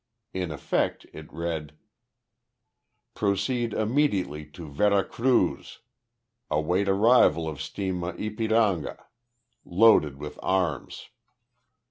[0.33, 1.77] In effect, it read:
[3.13, 5.77] Proceed immediately to Vera Cruz.
[6.49, 9.05] Await arrival of steamer Ypiranga,
[9.63, 11.09] loaded with arms.